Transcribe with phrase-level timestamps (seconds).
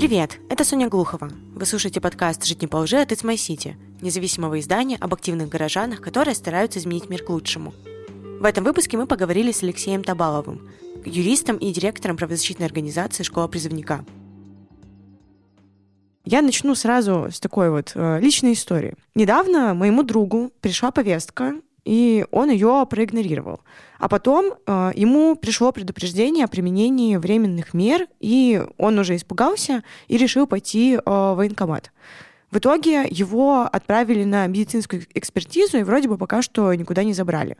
[0.00, 1.28] Привет, это Соня Глухова.
[1.54, 5.50] Вы слушаете подкаст «Жить не по лжи» от It's My City, независимого издания об активных
[5.50, 7.74] горожанах, которые стараются изменить мир к лучшему.
[8.40, 10.70] В этом выпуске мы поговорили с Алексеем Табаловым,
[11.04, 14.06] юристом и директором правозащитной организации «Школа призывника».
[16.24, 18.94] Я начну сразу с такой вот э, личной истории.
[19.14, 23.60] Недавно моему другу пришла повестка и он ее проигнорировал.
[23.98, 30.16] А потом э, ему пришло предупреждение о применении временных мер, и он уже испугался и
[30.16, 31.92] решил пойти э, в военкомат.
[32.50, 37.56] В итоге его отправили на медицинскую экспертизу и вроде бы пока что никуда не забрали.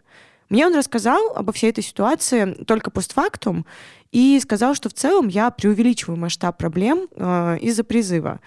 [0.48, 3.64] Мне он рассказал обо всей этой ситуации только постфактум
[4.10, 8.40] и сказал, что в целом я преувеличиваю масштаб проблем э, из-за призыва.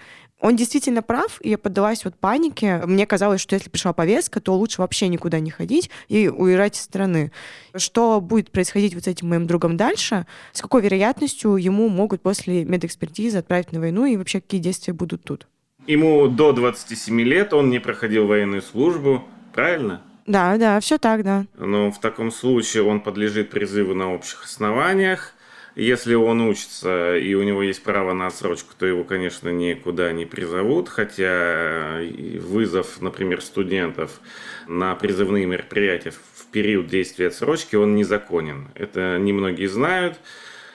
[0.44, 2.82] Он действительно прав, и я поддалась вот панике.
[2.84, 6.82] Мне казалось, что если пришла повестка, то лучше вообще никуда не ходить и уезжать из
[6.82, 7.32] страны.
[7.74, 10.26] Что будет происходить вот с этим моим другом дальше?
[10.52, 15.24] С какой вероятностью ему могут после медэкспертизы отправить на войну, и вообще какие действия будут
[15.24, 15.48] тут?
[15.86, 20.02] Ему до 27 лет, он не проходил военную службу, правильно?
[20.26, 21.46] Да, да, все так, да.
[21.56, 25.32] Но в таком случае он подлежит призыву на общих основаниях.
[25.76, 30.24] Если он учится и у него есть право на отсрочку, то его, конечно, никуда не
[30.24, 32.00] призовут, хотя
[32.40, 34.20] вызов, например, студентов
[34.68, 38.68] на призывные мероприятия в период действия отсрочки, он незаконен.
[38.74, 40.20] Это немногие знают,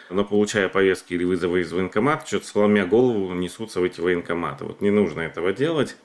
[0.09, 4.65] но получая повестки или вызовы из военкомата, что-то сломя голову несутся в эти военкоматы.
[4.65, 5.95] Вот не нужно этого делать.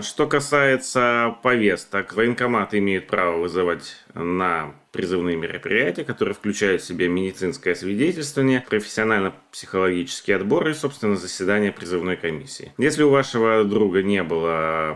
[0.00, 7.74] Что касается повесток, военкоматы имеют право вызывать на призывные мероприятия, которые включают в себя медицинское
[7.74, 12.72] свидетельствование, профессионально-психологический отбор и, собственно, заседание призывной комиссии.
[12.78, 14.94] Если у вашего друга не было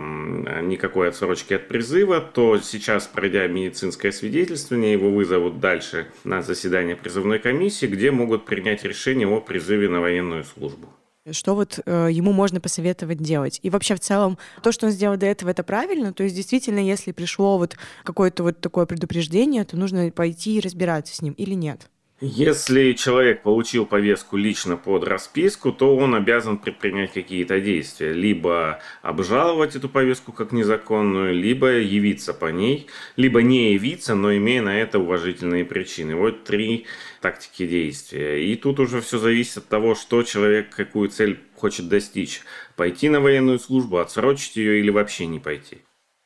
[0.63, 7.41] никакой отсрочки от призыва, то сейчас, пройдя медицинское свидетельствование, его вызовут дальше на заседание призывной
[7.41, 10.95] комиссии, где могут принять решение о призыве на военную службу
[11.31, 13.61] что вот э, ему можно посоветовать делать.
[13.63, 16.13] И вообще в целом то, что он сделал до этого, это правильно.
[16.13, 21.15] То есть действительно, если пришло вот какое-то вот такое предупреждение, то нужно пойти и разбираться
[21.15, 21.89] с ним или нет.
[22.25, 28.13] Если человек получил повестку лично под расписку, то он обязан предпринять какие-то действия.
[28.13, 32.87] Либо обжаловать эту повестку как незаконную, либо явиться по ней,
[33.17, 36.15] либо не явиться, но имея на это уважительные причины.
[36.15, 36.87] Вот три
[37.23, 38.45] тактики действия.
[38.45, 42.43] И тут уже все зависит от того, что человек, какую цель хочет достичь.
[42.77, 45.79] Пойти на военную службу, отсрочить ее или вообще не пойти.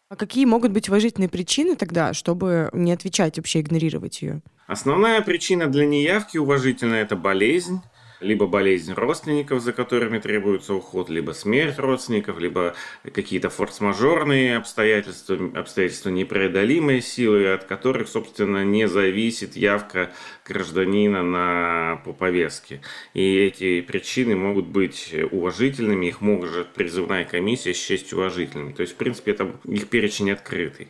[0.09, 4.41] А какие могут быть уважительные причины тогда, чтобы не отвечать, вообще игнорировать ее?
[4.67, 7.81] Основная причина для неявки уважительная– это болезнь,
[8.27, 12.75] либо болезнь родственников, за которыми требуется уход, либо смерть родственников, либо
[13.13, 20.11] какие-то форс-мажорные обстоятельства, обстоятельства непреодолимые силы, от которых, собственно, не зависит явка
[20.47, 22.81] гражданина на, по повестке.
[23.15, 28.73] И эти причины могут быть уважительными, их может призывная комиссия счесть уважительными.
[28.73, 30.89] То есть, в принципе, это их перечень открытый.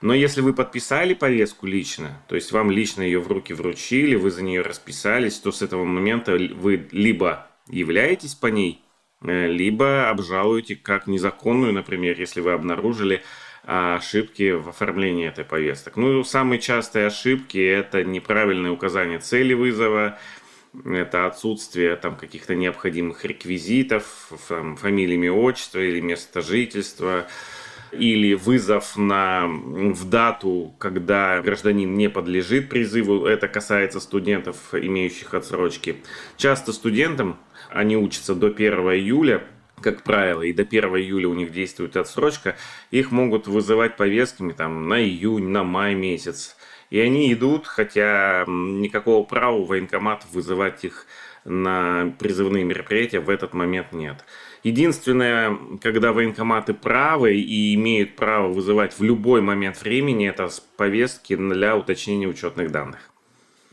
[0.00, 4.30] Но если вы подписали повестку лично, то есть вам лично ее в руки вручили, вы
[4.30, 8.82] за нее расписались, то с этого момента вы либо являетесь по ней,
[9.22, 13.22] э, либо обжалуете как незаконную, например, если вы обнаружили
[13.64, 15.96] а, ошибки в оформлении этой повесток.
[15.96, 20.18] Ну, самые частые ошибки– это неправильное указание цели вызова,
[20.86, 27.26] это отсутствие там каких-то необходимых реквизитов, фамилии, имя, отчество или место жительства,
[27.92, 33.26] или вызов на, в дату, когда гражданин не подлежит призыву.
[33.26, 35.96] Это касается студентов, имеющих отсрочки.
[36.36, 37.38] Часто студентам,
[37.70, 39.44] они учатся до 1 июля,
[39.80, 42.56] как правило, и до 1 июля у них действует отсрочка,
[42.90, 46.56] их могут вызывать повестками там, на июнь, на май месяц.
[46.90, 51.06] И они идут, хотя никакого права военкомат вызывать их
[51.48, 54.24] на призывные мероприятия в этот момент нет.
[54.62, 61.76] Единственное, когда военкоматы правы и имеют право вызывать в любой момент времени, это повестки для
[61.76, 63.00] уточнения учетных данных.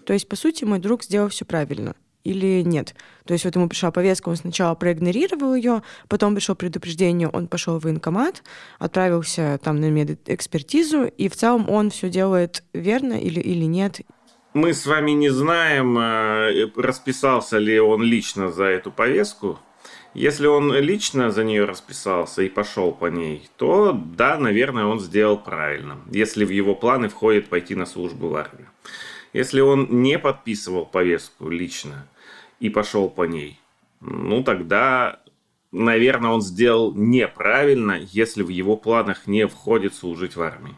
[0.06, 1.96] То есть, по сути, мой друг сделал все правильно
[2.26, 2.96] или нет.
[3.26, 7.80] То есть вот ему пришла повестка, он сначала проигнорировал ее, потом пришло предупреждение, он пошел
[7.80, 8.44] в военкомат,
[8.80, 14.02] отправился там на медэкспертизу, и в целом он все делает верно или, или нет.
[14.56, 19.60] Мы с вами не знаем, э, расписался ли он лично за эту повестку,
[20.14, 25.38] если он лично за нее расписался и пошел по ней, то да, наверное, он сделал
[25.38, 28.70] правильно, если в его планы входит пойти на службу в армию.
[29.34, 32.08] Если он не подписывал повестку лично
[32.62, 33.60] и пошел по ней,
[34.00, 35.20] ну тогда,
[35.74, 40.78] наверное, он сделал неправильно, если в его планах не входит служить в армии.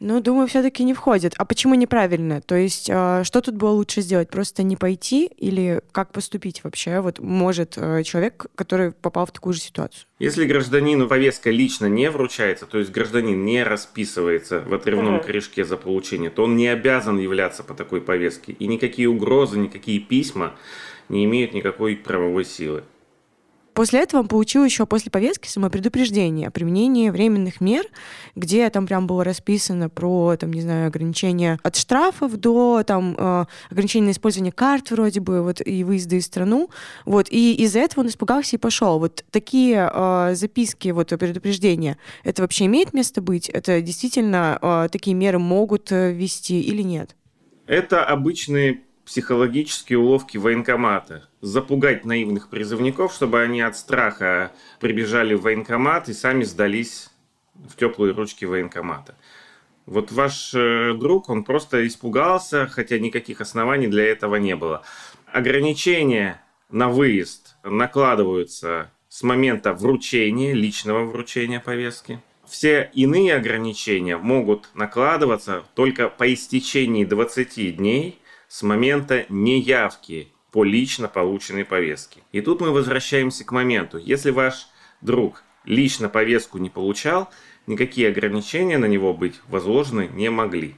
[0.00, 1.34] Ну, думаю, все-таки не входит.
[1.36, 2.40] А почему неправильно?
[2.40, 4.30] То есть, э, что тут было лучше сделать?
[4.30, 7.00] Просто не пойти или как поступить вообще?
[7.00, 10.06] Вот может э, человек, который попал в такую же ситуацию.
[10.18, 15.26] Если гражданину повестка лично не вручается, то есть гражданин не расписывается в отрывном uh-huh.
[15.26, 18.52] корешке за получение, то он не обязан являться по такой повестке.
[18.52, 20.54] И никакие угрозы, никакие письма
[21.10, 22.84] не имеют никакой правовой силы.
[23.74, 27.86] После этого он получил еще после повестки самопредупреждение о применении временных мер,
[28.34, 33.44] где там прям было расписано про, там, не знаю, ограничения от штрафов до там э,
[33.70, 36.70] ограничения на использование карт вроде бы, вот, и выезда из страну.
[37.04, 38.98] Вот, и из-за этого он испугался и пошел.
[38.98, 43.48] Вот такие э, записки, вот, предупреждения, это вообще имеет место быть?
[43.48, 47.16] Это действительно э, такие меры могут э, ввести или нет?
[47.66, 48.80] Это обычные
[49.10, 51.28] психологические уловки военкомата.
[51.40, 57.10] Запугать наивных призывников, чтобы они от страха прибежали в военкомат и сами сдались
[57.54, 59.16] в теплые ручки военкомата.
[59.84, 64.84] Вот ваш э, друг, он просто испугался, хотя никаких оснований для этого не было.
[65.26, 66.40] Ограничения
[66.70, 72.20] на выезд накладываются с момента вручения, личного вручения повестки.
[72.46, 81.06] Все иные ограничения могут накладываться только по истечении 20 дней с момента неявки по лично
[81.06, 82.20] полученной повестке.
[82.32, 83.96] И тут мы возвращаемся к моменту.
[83.96, 84.66] Если ваш
[85.00, 87.30] друг лично повестку не получал,
[87.68, 90.74] никакие ограничения на него быть возложены не могли.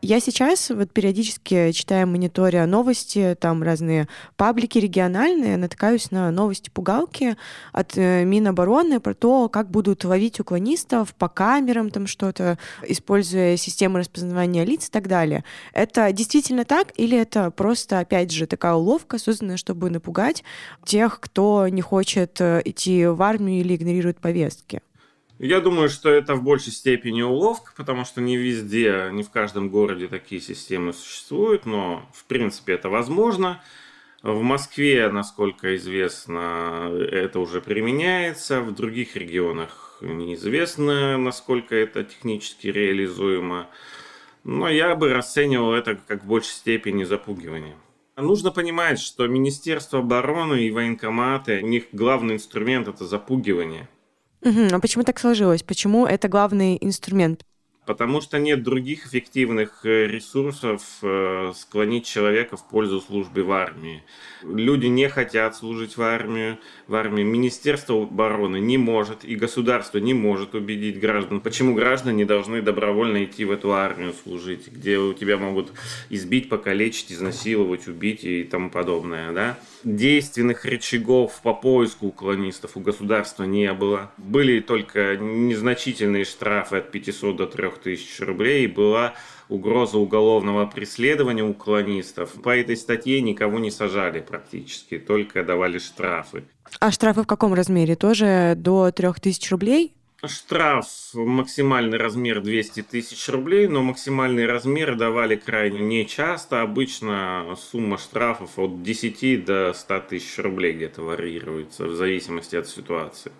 [0.00, 4.06] Я сейчас вот периодически читаю мониторя новости, там разные
[4.36, 7.36] паблики региональные, натыкаюсь на новости-пугалки
[7.72, 13.98] от э, Минобороны про то, как будут ловить уклонистов по камерам, там что-то, используя системы
[13.98, 15.42] распознавания лиц и так далее.
[15.72, 20.44] Это действительно так или это просто, опять же, такая уловка, созданная, чтобы напугать
[20.84, 24.80] тех, кто не хочет э, идти в армию или игнорирует повестки?
[25.38, 29.70] Я думаю, что это в большей степени уловка, потому что не везде, не в каждом
[29.70, 33.62] городе такие системы существуют, но в принципе это возможно.
[34.22, 43.68] В Москве, насколько известно, это уже применяется, в других регионах неизвестно, насколько это технически реализуемо.
[44.42, 47.76] Но я бы расценивал это как в большей степени запугивание.
[48.16, 53.88] Нужно понимать, что Министерство обороны и военкоматы, у них главный инструмент– это запугивание–
[54.42, 54.68] Угу.
[54.72, 55.62] А почему так сложилось?
[55.62, 57.44] Почему это главный инструмент?
[57.88, 64.02] Потому что нет других эффективных э, ресурсов э, склонить человека в пользу службы в армии.
[64.42, 66.58] Люди не хотят служить в армию.
[66.86, 71.40] В армии Министерство обороны не может и государство не может убедить граждан.
[71.40, 75.72] Почему граждане должны добровольно идти в эту армию служить, где у тебя могут
[76.10, 79.58] избить, покалечить, изнасиловать, убить и тому подобное, да?
[79.84, 84.12] действенных рычагов по поиску уклонистов у государства не было.
[84.16, 87.46] Были только незначительные штрафы от 500 до
[87.82, 88.66] 3000 рублей.
[88.66, 89.14] Была
[89.48, 92.32] угроза уголовного преследования уклонистов.
[92.42, 96.44] По этой статье никого не сажали практически, только давали штрафы.
[96.80, 97.96] А штрафы в каком размере?
[97.96, 99.94] Тоже до 3000 рублей?
[100.26, 106.60] Штраф, максимальный размер 200 тысяч рублей, но максимальный размер давали крайне нечасто.
[106.60, 113.30] Обычно сумма штрафов от 10 до 100 тысяч рублей где-то варьируется в зависимости от ситуации.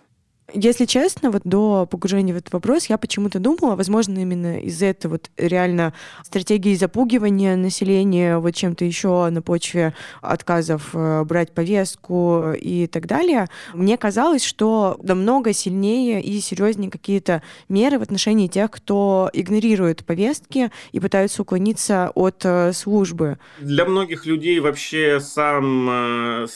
[0.55, 5.13] Если честно, вот до погружения в этот вопрос я почему-то думала, возможно, именно из-за этого
[5.13, 5.93] вот реально
[6.25, 13.49] стратегии запугивания населения вот чем-то еще на почве отказов э, брать повестку и так далее,
[13.75, 20.71] мне казалось, что намного сильнее и серьезнее какие-то меры в отношении тех, кто игнорирует повестки
[20.93, 23.39] и пытаются уклониться от э, службы.
[23.59, 26.47] Для многих людей вообще сам, э,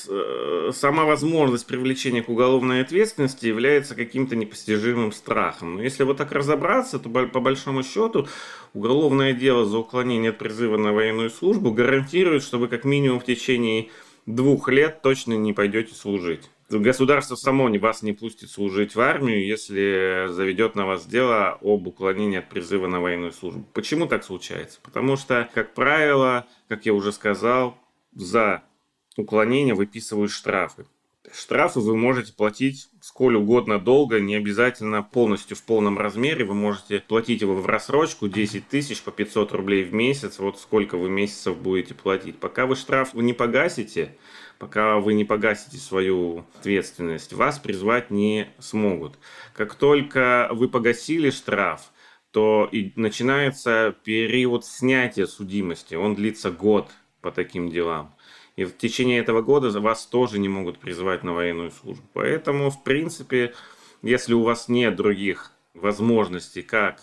[0.72, 5.76] сама возможность привлечения к уголовной ответственности является является каким-то непостижимым страхом.
[5.76, 8.28] Но если вот так разобраться, то по большому счету
[8.74, 13.24] уголовное дело за уклонение от призыва на военную службу гарантирует, что вы как минимум в
[13.24, 13.88] течение
[14.26, 16.48] двух лет точно не пойдете служить.
[16.70, 22.38] Государство само вас не пустит служить в армию, если заведет на вас дело об уклонении
[22.38, 23.66] от призыва на военную службу.
[23.74, 24.78] Почему так случается?
[24.82, 27.76] Потому что, как правило, как я уже сказал,
[28.14, 28.62] за
[29.16, 30.86] уклонение выписывают штрафы.
[31.32, 36.44] Штрафы вы можете платить сколь угодно долго, не обязательно полностью в полном размере.
[36.44, 40.38] Вы можете платить его в рассрочку 10 тысяч по 500 рублей в месяц.
[40.38, 42.38] Вот сколько вы месяцев будете платить.
[42.38, 44.18] Пока вы штраф не погасите,
[44.58, 49.18] пока вы не погасите свою ответственность, вас призвать не смогут.
[49.54, 51.92] Как только вы погасили штраф,
[52.30, 55.94] то и начинается период снятия судимости.
[55.94, 56.90] Он длится год
[57.22, 58.14] по таким делам.
[58.56, 62.04] И в течение этого года вас тоже не могут призывать на военную службу.
[62.12, 63.54] Поэтому, в принципе,
[64.02, 67.00] если у вас нет других возможностей, как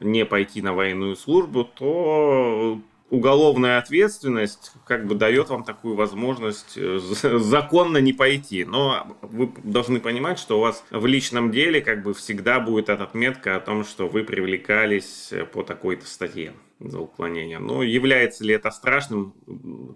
[0.00, 6.98] не пойти на военную службу, то уголовная ответственность как бы дает вам такую возможность э,
[6.98, 8.64] законно не пойти.
[8.64, 13.04] Но вы должны понимать, что у вас в личном деле как бы всегда будет эта
[13.04, 17.58] отметка о том, что вы привлекались по такой-то статье за уклонение.
[17.58, 19.34] Но является ли это страшным,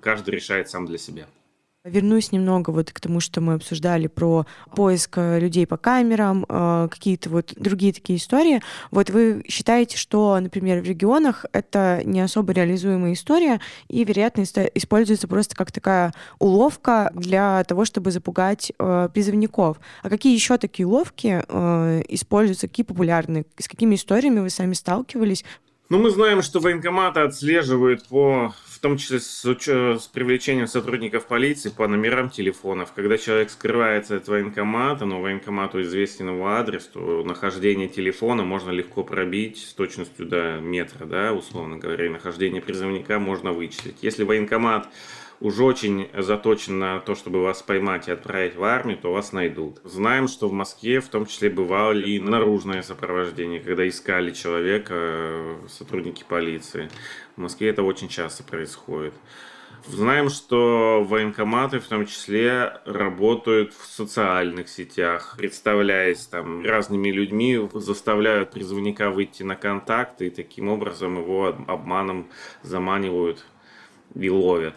[0.01, 1.27] каждый решает сам для себя.
[1.85, 4.47] Вернусь немного вот к тому, что мы обсуждали про
[4.77, 8.63] поиск э, людей по камерам, э, какие-то вот другие такие истории.
[8.93, 15.27] Вот вы считаете, что, например, в регионах это не особо реализуемая история и, вероятно, используется
[15.27, 19.81] просто как такая уловка для того, чтобы запугать э, призывников.
[20.05, 21.43] А какие еще такие уловки
[22.15, 25.45] используются, какие популярные, с какими историями вы сами сталкивались?
[25.93, 31.87] Ну, мы знаем, что военкоматы отслеживают по том числе с, с привлечением сотрудников полиции по
[31.87, 32.93] номерам телефонов.
[32.93, 39.05] Когда человек скрывается от военкомата, но военкомату известен его адрес, то нахождение телефона можно легко
[39.05, 43.99] пробить с точностью до метра, да, условно говоря, и нахождение призывника можно вычислить.
[44.03, 44.89] Если военкомат
[45.43, 49.81] уже очень заточен на то, чтобы вас поймать и отправить в армию, то вас найдут.
[49.85, 55.57] Знаем, что в Москве в том числе бывало и наружное сопровождение, когда искали человека э,
[55.69, 56.89] сотрудники полиции.
[57.37, 59.15] В Москве это очень часто происходит.
[59.89, 68.53] Знаем, что военкоматы в том числе работают в социальных сетях, представляясь там разными людьми, заставляют
[68.53, 72.29] призывника выйти на контакт и таким образом его обманом
[72.63, 73.45] заманивают
[74.15, 74.77] и ловят.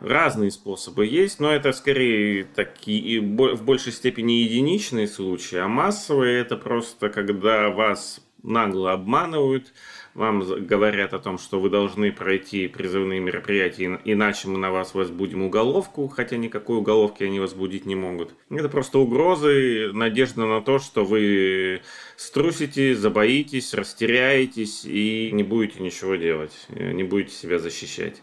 [0.00, 6.56] Разные способы есть, но это скорее такие в большей степени единичные случаи, а массовые это
[6.56, 9.72] просто когда вас нагло обманывают,
[10.14, 15.42] вам говорят о том, что вы должны пройти призывные мероприятия, иначе мы на вас возбудим
[15.42, 18.34] уголовку, хотя никакой уголовки они возбудить не могут.
[18.50, 21.82] Это просто угрозы, надежда на то, что вы
[22.16, 28.22] струсите, забоитесь, растеряетесь и не будете ничего делать, не будете себя защищать.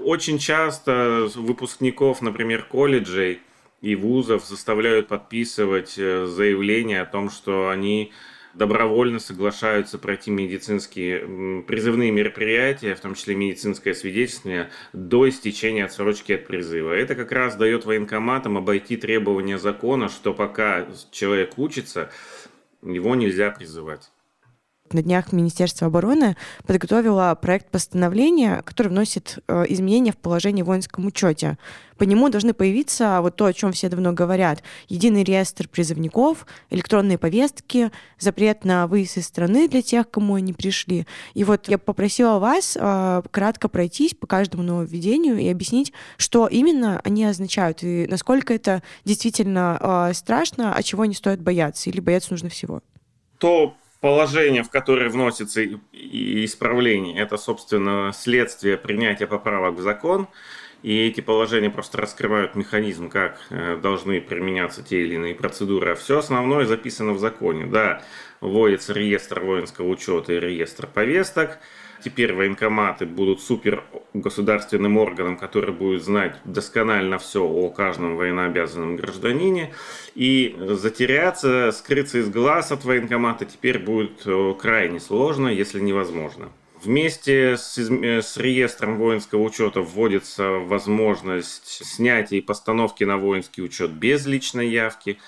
[0.00, 3.40] Очень часто выпускников, например, колледжей
[3.80, 8.12] и вузов заставляют подписывать э, заявление о том, что они
[8.54, 16.46] добровольно соглашаются пройти медицинские призывные мероприятия, в том числе медицинское свидетельствование, до истечения отсрочки от
[16.46, 16.92] призыва.
[16.92, 22.10] Это как раз дает военкоматам обойти требования закона, что пока человек учится,
[22.82, 24.10] его нельзя призывать.
[24.92, 31.06] На днях Министерство обороны подготовило проект постановления, который вносит э, изменения в положение в воинском
[31.06, 31.58] учете.
[31.98, 34.62] По нему должны появиться вот то, о чем все давно говорят.
[34.88, 41.06] Единый реестр призывников, электронные повестки, запрет на выезд из страны для тех, кому они пришли.
[41.34, 47.00] И вот я попросила вас э, кратко пройтись по каждому нововведению и объяснить, что именно
[47.04, 52.32] они означают и насколько это действительно э, страшно, а чего не стоит бояться или бояться
[52.32, 52.80] нужно всего.
[53.38, 60.28] То положение, в которое вносится исправление, это, собственно, следствие принятия поправок в закон.
[60.82, 65.90] И эти положения просто раскрывают механизм, как э, должны применяться те или иные процедуры.
[65.90, 67.66] А все основное записано в законе.
[67.66, 68.02] Да,
[68.40, 71.58] вводится реестр воинского учета и реестр повесток–
[72.02, 79.74] Теперь военкоматы будут супер государственным органом, который будет знать досконально все о каждом военнообязанном гражданине.
[80.14, 86.50] И затеряться, скрыться из глаз от военкомата теперь будет э, крайне сложно, если невозможно.
[86.82, 93.90] Вместе с, э, с реестром воинского учета вводится возможность снятия и постановки на воинский учет
[93.90, 95.18] без личной явки.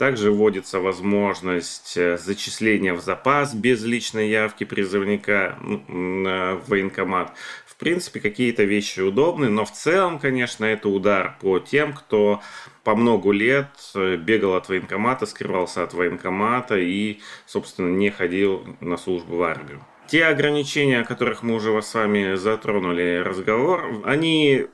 [0.00, 7.34] Также вводится возможность э, зачисления в запас без личной явки призывника на военкомат.
[7.66, 12.40] В принципе, какие-то вещи удобны, но в целом, конечно, это удар по тем, кто
[12.82, 18.96] по много лет э, бегал от военкомата, скрывался от военкомата и, собственно, не ходил на
[18.96, 19.84] службу в армию.
[20.08, 24.66] Те ограничения, о которых мы уже с вами затронули разговор, они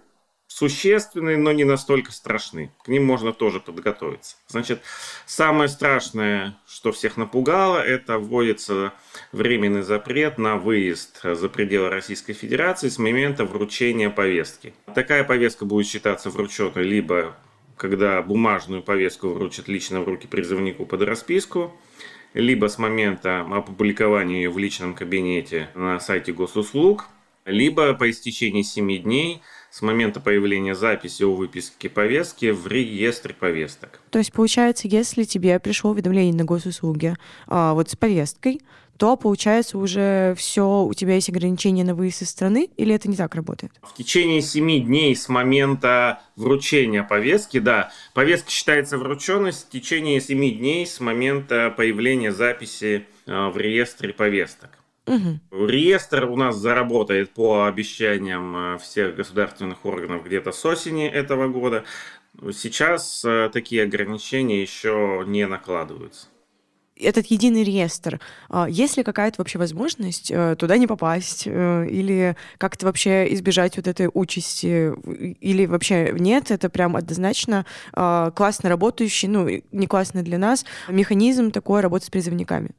[0.56, 2.72] существенные, но не настолько страшны.
[2.82, 4.36] К ним можно тоже подготовиться.
[4.48, 4.80] Значит,
[5.26, 8.94] самое страшное, что всех напугало, это вводится
[9.32, 14.72] временный запрет на выезд за пределы Российской Федерации с момента вручения повестки.
[14.94, 17.36] Такая повестка будет считаться врученной либо
[17.76, 21.78] когда бумажную повестку вручат лично в руки призывнику под расписку,
[22.32, 27.04] либо с момента опубликования ее в личном кабинете на сайте госуслуг,
[27.44, 29.42] либо по истечении 7 дней–
[29.76, 34.00] с момента появления записи о выписке повестки в реестре повесток.
[34.09, 37.14] То есть, получается, если тебе пришло уведомление на госуслуги
[37.47, 38.62] а, вот с повесткой,
[38.97, 43.16] то, получается, уже все, у тебя есть ограничения на выезд из страны, или это не
[43.16, 43.71] так работает?
[43.83, 50.52] В течение семи дней с момента вручения повестки, да, повестка считается врученной в течение семи
[50.52, 54.71] дней с момента появления записи а, в реестре повесток.
[55.06, 55.66] Угу.
[55.68, 61.84] Реестр у нас заработает по обещаниям э, всех государственных органов где-то с осени этого года.
[62.52, 66.26] Сейчас э, такие ограничения еще не накладываются
[66.98, 72.86] этот единый реестр, а, есть ли какая-то вообще возможность э, туда не попасть или как-то
[72.86, 74.94] вообще избежать вот этой участи,
[75.42, 81.50] или вообще нет, это прям однозначно а, классно работающий, ну, не классно для нас, механизм
[81.50, 82.70] такой работы с призывниками?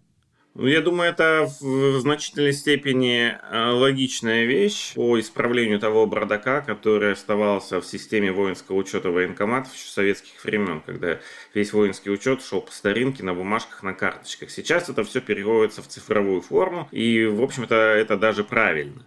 [0.60, 7.12] Ну, я думаю, это в значительной степени э, логичная вещь по исправлению того бардака, который
[7.12, 11.20] оставался в системе воинского учета военкоматов еще советских времен, когда
[11.54, 14.50] весь воинский учет шел по старинке на бумажках, на карточках.
[14.50, 19.06] Сейчас это все переводится в цифровую форму, и, в общем-то, это даже правильно.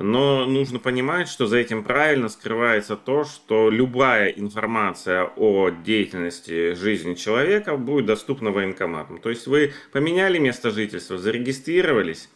[0.00, 7.12] Но нужно понимать, что за этим правильно скрывается то, что любая информация о деятельности жизни
[7.12, 9.18] человека будет доступна военкоматам.
[9.18, 12.30] То есть вы поменяли место жительства, зарегистрировались,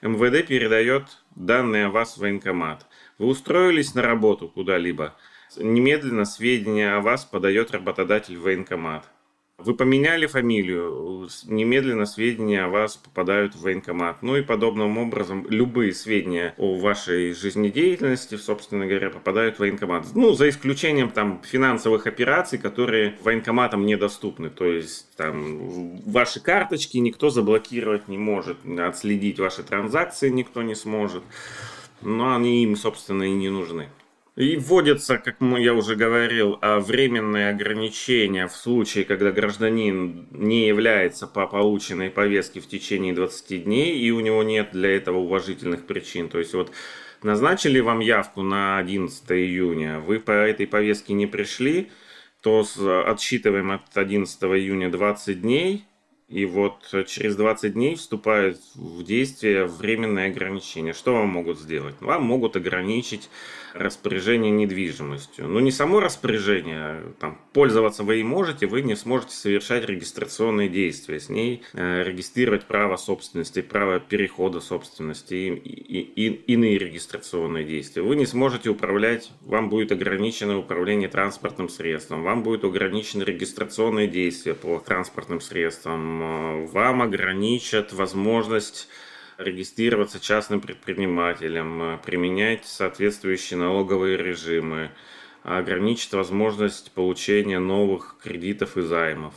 [0.00, 1.04] МВД передает
[1.36, 2.86] данные о вас в военкомат.
[3.18, 5.14] Вы устроились на работу куда-либо,
[5.58, 9.04] немедленно сведения о вас подает работодатель в военкомат.
[9.64, 14.22] Вы поменяли фамилию, немедленно сведения о вас попадают в военкомат.
[14.22, 20.06] Ну и подобным образом любые сведения о вашей жизнедеятельности, собственно говоря, попадают в военкомат.
[20.14, 24.50] Ну, за исключением там финансовых операций, которые военкоматам недоступны.
[24.50, 31.22] То есть там ваши карточки никто заблокировать не может, отследить ваши транзакции никто не сможет.
[32.00, 33.88] Но они им, собственно, и не нужны.
[34.34, 41.26] И вводятся, как я уже говорил, а, временные ограничения в случае, когда гражданин не является
[41.26, 46.30] по полученной повестке в течение 20 дней, и у него нет для этого уважительных причин.
[46.30, 46.72] То есть вот
[47.22, 51.90] назначили вам явку на 11 июня, вы по этой повестке не пришли,
[52.40, 52.64] то
[53.06, 55.84] отсчитываем от 11 июня 20 дней,
[56.28, 60.94] и вот через 20 дней вступает в действие временное ограничение.
[60.94, 61.96] Что вам могут сделать?
[62.00, 63.28] Вам могут ограничить
[63.74, 65.48] распоряжение недвижимостью.
[65.48, 71.20] Но не само распоряжение, там, пользоваться вы и можете, вы не сможете совершать регистрационные действия
[71.20, 78.02] с ней, э, регистрировать право собственности, право перехода собственности и, и, и иные регистрационные действия.
[78.02, 84.54] Вы не сможете управлять, вам будет ограничено управление транспортным средством, вам будет ограничены регистрационные действия
[84.54, 88.88] по транспортным средствам, э, вам ограничат возможность
[89.38, 94.90] регистрироваться частным предпринимателем, э, применять соответствующие налоговые режимы,
[95.42, 99.34] ограничить возможность получения новых кредитов и займов.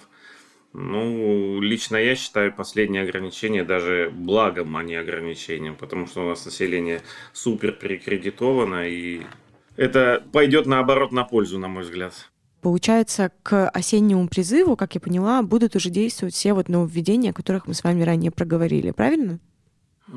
[0.73, 6.45] Ну, лично я считаю последнее ограничение даже благом, а не ограничением, потому что у нас
[6.45, 9.21] население супер перекредитовано, и
[9.77, 12.13] это пойдет наоборот на пользу, на мой взгляд.
[12.61, 17.67] Получается, к осеннему призыву, как я поняла, будут уже действовать все вот нововведения, о которых
[17.67, 19.39] мы с вами ранее проговорили, правильно?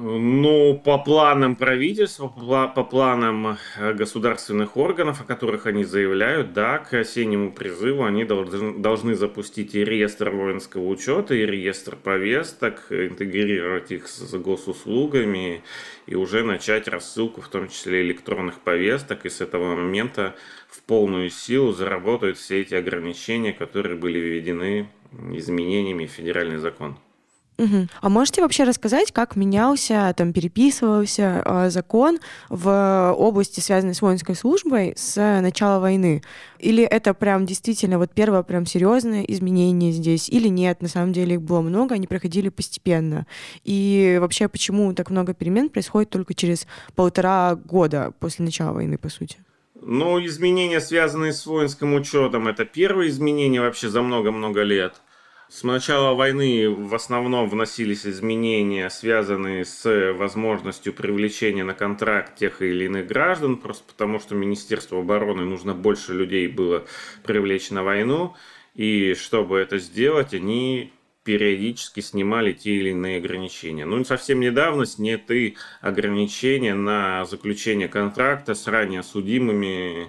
[0.01, 6.95] Ну, по планам правительства, по планам э, государственных органов, о которых они заявляют, да, к
[6.95, 14.33] осеннему призыву они должны, запустить и реестр воинского учета, и реестр повесток, интегрировать их с
[14.39, 15.65] госуслугами
[16.07, 20.37] и уже начать рассылку, в том числе электронных повесток, и с этого момента
[20.69, 24.89] в полную силу заработают все эти ограничения, которые были введены
[25.33, 26.99] изменениями в федеральный закон.
[27.59, 27.89] Угу.
[28.01, 34.37] А можете вообще рассказать, как менялся, там, переписывался э, закон в области, связанной с воинской
[34.37, 36.23] службой, с начала войны?
[36.61, 40.29] Или это прям действительно вот первое прям серьезное изменение здесь?
[40.29, 43.27] Или нет, на самом деле их было много, они проходили постепенно?
[43.65, 49.09] И вообще, почему так много перемен происходит только через полтора года после начала войны, по
[49.09, 49.39] сути?
[49.81, 55.01] Ну, изменения, связанные с воинским учетом, это первые изменения вообще за много-много лет.
[55.49, 62.85] С начала войны в основном вносились изменения, связанные с возможностью привлечения на контракт тех или
[62.85, 66.85] иных граждан, просто потому что Министерству обороны нужно больше людей было
[67.25, 68.37] привлечь на войну.
[68.75, 70.93] И чтобы это сделать, они
[71.25, 73.87] периодически снимали те или иные ограничения.
[73.87, 80.09] Ну, совсем недавно сняты ограничения на заключение контракта с ранее судимыми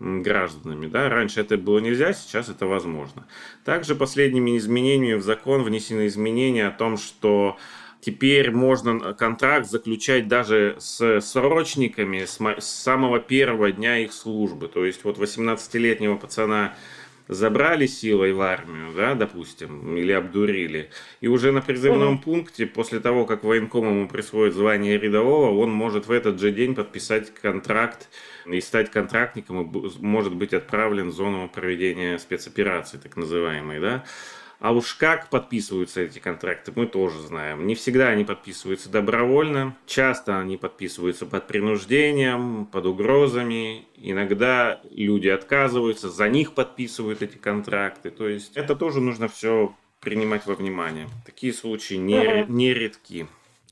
[0.00, 0.86] гражданами.
[0.86, 1.08] Да?
[1.08, 3.26] Раньше это было нельзя, сейчас это возможно.
[3.64, 7.58] Также последними изменениями в закон внесены изменения о том, что
[8.00, 14.68] теперь можно контракт заключать даже с срочниками с самого первого дня их службы.
[14.68, 16.74] То есть вот 18-летнего пацана
[17.30, 20.90] забрали силой в армию, да, допустим, или обдурили,
[21.20, 22.22] и уже на призывном угу.
[22.22, 26.74] пункте, после того, как военком ему присвоит звание рядового, он может в этот же день
[26.74, 28.08] подписать контракт
[28.46, 34.04] и стать контрактником, и может быть отправлен в зону проведения спецоперации, так называемой, да.
[34.60, 37.66] А уж как подписываются эти контракты, мы тоже знаем.
[37.66, 43.86] Не всегда они подписываются добровольно, часто они подписываются под принуждением, под угрозами.
[43.96, 48.10] Иногда люди отказываются, за них подписывают эти контракты.
[48.10, 51.08] То есть это тоже нужно все принимать во внимание.
[51.24, 53.26] Такие случаи не, не редки.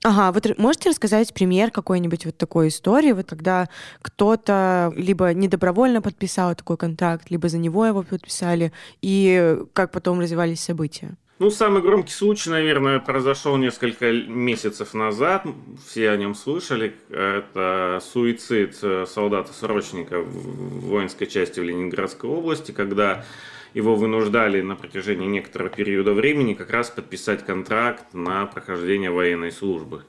[0.09, 3.69] Ага, вот можете рассказать пример какой-нибудь вот такой истории, вот когда
[4.01, 10.61] кто-то либо недобровольно подписал такой контракт, либо за него его подписали, и как потом развивались
[10.61, 11.19] события?
[11.41, 15.47] Ну, самый громкий случай, наверное, произошел несколько месяцев назад.
[15.87, 16.97] Все о нем слышали.
[17.11, 23.25] Это суицид солдата-срочника в воинской части в Ленинградской области, когда
[23.73, 30.03] его вынуждали на протяжении некоторого периода времени как раз подписать контракт на прохождение военной службы.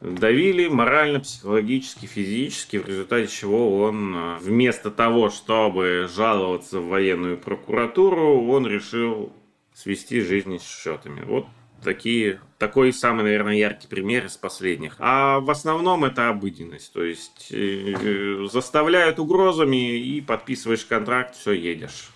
[0.00, 7.36] Давили морально, психологически, физически, в результате чего он э, вместо того, чтобы жаловаться в военную
[7.38, 9.32] прокуратуру, он решил
[9.74, 11.22] свести жизнь с счетами.
[11.24, 11.46] Вот
[11.82, 14.96] такие, такой самый, наверное, яркий пример из последних.
[14.98, 16.92] А в основном это обыденность.
[16.92, 22.10] То есть э, заставляют угрозами и подписываешь контракт, все, едешь.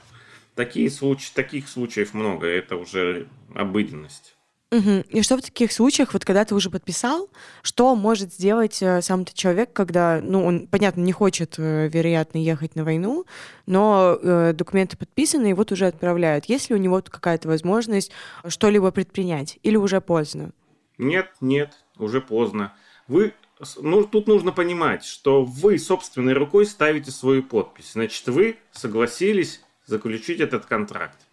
[0.55, 4.36] Такие случаи, таких случаев много, это уже обыденность.
[4.77, 5.05] Угу.
[5.09, 7.31] И что в таких случаях, вот когда ты уже подписал,
[7.63, 12.39] что может сделать э, сам этот человек, когда, ну, он, понятно, не хочет, э, вероятно,
[12.39, 13.25] ехать на войну,
[13.67, 16.47] но э, документы подписаны, и вот уже отправляют.
[16.47, 18.11] Есть ли у него какая-то возможность
[18.47, 20.51] что-либо предпринять, или уже поздно?
[20.99, 22.75] Нет, нет, уже поздно.
[23.09, 23.33] Вы
[23.79, 27.93] ну, тут нужно понимать, что вы собственной рукой ставите свою подпись.
[27.93, 31.26] Значит, вы согласились заключить этот контракт.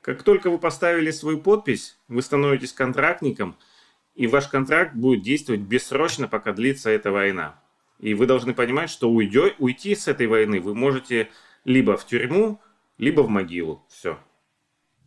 [0.00, 3.56] Как только вы поставили свою подпись, вы становитесь контрактником,
[4.14, 7.60] и ваш контракт будет действовать бессрочно, пока длится эта война.
[7.98, 11.28] И вы должны понимать, что уйдё, уйти с этой войны вы можете
[11.64, 12.60] либо в тюрьму,
[12.96, 13.84] либо в могилу.
[13.88, 14.18] Все.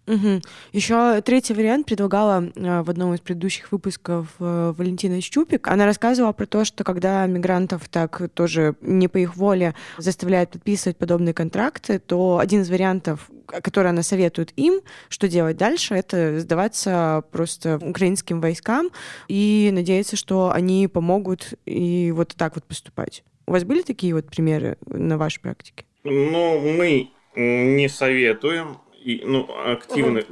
[0.06, 0.41] Угу.
[0.73, 5.67] Еще третий вариант предлагала э, в одном из предыдущих выпусков э, Валентина Щупик.
[5.69, 10.97] Она рассказывала про то, что когда мигрантов так тоже не по их воле заставляют подписывать
[10.97, 17.23] подобные контракты, то один из вариантов, который она советует им, что делать дальше, это сдаваться
[17.32, 18.89] просто украинским войскам
[19.27, 23.23] и надеяться, что они помогут и вот так вот поступать.
[23.45, 25.86] У вас были такие вот примеры на вашей практике?
[26.03, 30.25] Ну, мы не советуем и, ну, активных,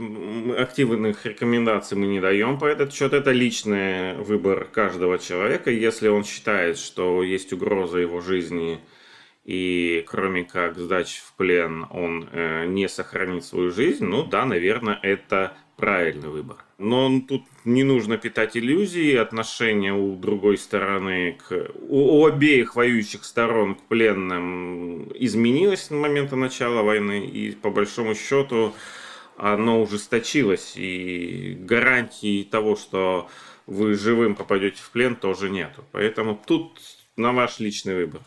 [0.58, 3.12] активных рекомендаций мы не даем по этот счет.
[3.12, 5.72] Это личный выбор каждого человека.
[5.72, 8.80] Если он считает, что есть угроза его жизни,
[9.52, 14.98] и кроме как сдачи в плен он э, не сохранит свою жизнь, ну да, наверное,
[15.04, 16.64] это правильный выбор.
[16.78, 23.26] Но тут не нужно питать иллюзии, отношения у другой стороны, к, у, у обеих воюющих
[23.26, 28.74] сторон к пленным изменилось с момента начала войны, и по большому счету
[29.36, 33.28] оно ужесточилось, и гарантии того, что
[33.68, 35.84] вы живым попадете в плен, тоже нету.
[35.92, 36.80] Поэтому тут
[37.18, 38.22] на ваш личный выбор.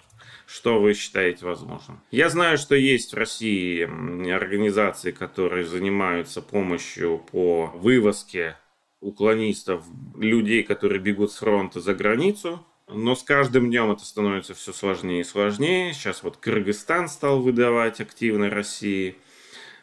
[0.54, 2.00] Что вы считаете возможным?
[2.12, 3.82] Я знаю, что есть в России
[4.30, 8.56] организации, которые занимаются помощью по вывозке
[9.00, 9.84] уклонистов,
[10.16, 12.64] людей, которые бегут с фронта за границу.
[12.86, 15.92] Но с каждым днем это становится все сложнее и сложнее.
[15.92, 19.16] Сейчас вот Кыргызстан стал выдавать активно России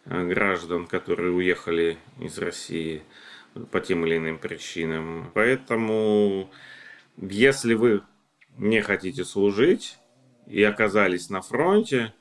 [0.06, 3.02] э, граждан, которые уехали из России
[3.72, 5.32] по тем или иным причинам.
[5.34, 6.50] Поэтому,
[7.18, 8.04] если вы
[8.58, 9.98] не хотите служить,
[10.52, 12.14] и оказались на фронте,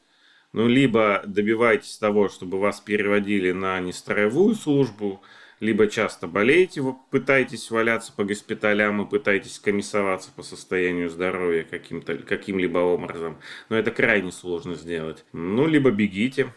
[0.52, 5.20] ну, либо добивайтесь того, чтобы вас переводили на нестроевую службу,
[5.60, 12.16] либо часто болеете, вы пытаетесь валяться по госпиталям и пытаетесь комиссоваться по состоянию здоровья каким-то,
[12.16, 13.36] каким-либо образом.
[13.68, 15.24] Но это крайне сложно сделать.
[15.32, 16.54] Ну, либо бегите.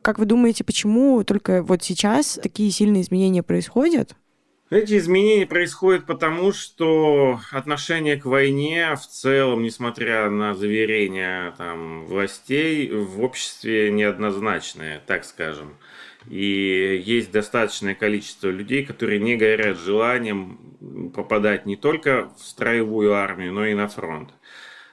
[0.00, 4.16] Как вы думаете, почему только вот сейчас такие сильные изменения происходят?
[4.70, 12.88] Эти изменения происходят потому, что отношение к войне в целом, несмотря на заверения там, властей,
[12.88, 15.76] в обществе неоднозначное, так скажем.
[16.28, 23.52] И есть достаточное количество людей, которые не горят желанием попадать не только в строевую армию,
[23.52, 24.30] но и на фронт.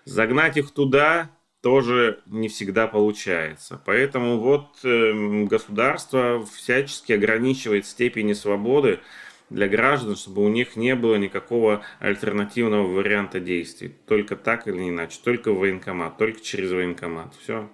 [0.06, 1.30] Загнать их туда
[1.62, 3.80] тоже не всегда получается.
[3.86, 9.02] Поэтому вот э, государство всячески ограничивает степени свободы
[9.50, 13.96] для граждан, чтобы у них не было никакого альтернативного варианта действий.
[14.08, 17.34] Только так или иначе, только в военкомат, только через военкомат.
[17.42, 17.70] Все.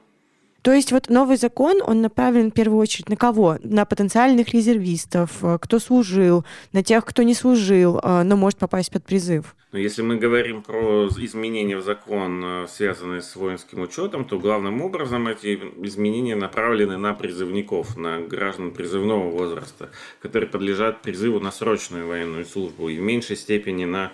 [0.64, 3.58] То есть вот новый закон, он направлен в первую очередь на кого?
[3.64, 8.90] На потенциальных резервистов, э, кто служил, на тех, кто не служил, э, но может попасть
[8.90, 9.58] под призыв.
[9.74, 14.82] Но если мы говорим про изменения в закон, э, связанные с воинским учетом, то главным
[14.82, 19.90] образом эти изменения направлены на призывников, на граждан призывного возраста,
[20.22, 24.14] которые подлежат призыву на срочную военную службу и в меньшей степени на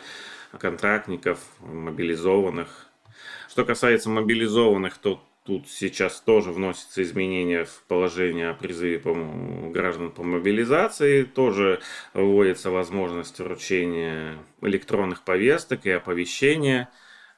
[0.58, 2.88] контрактников, мобилизованных.
[3.50, 9.02] Что касается мобилизованных, то Тут сейчас тоже вносятся изменения в положение о призыве
[9.72, 11.24] граждан по мобилизации.
[11.24, 11.80] Тоже
[12.14, 16.88] вводится возможность вручения электронных повесток и оповещения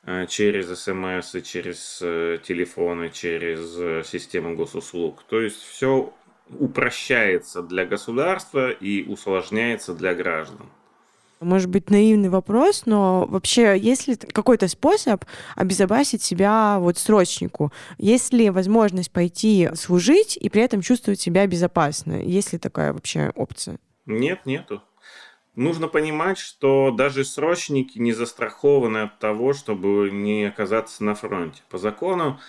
[0.04, 5.24] э, через СМС через э, телефоны, через э, систему госуслуг.
[5.30, 6.14] То есть все
[6.60, 10.68] упрощается для государства и усложняется для граждан.
[11.42, 15.26] Может быть, наивный вопрос, но вообще есть ли какой-то способ
[15.56, 17.74] обезопасить себя вот срочнику?
[17.98, 22.22] Есть ли возможность пойти служить и при этом чувствовать себя безопасно?
[22.22, 23.80] Есть ли такая вообще опция?
[24.06, 24.84] Нет, нету.
[25.56, 31.64] Нужно понимать, что даже срочники не застрахованы от того, чтобы не оказаться на фронте.
[31.72, 32.40] По закону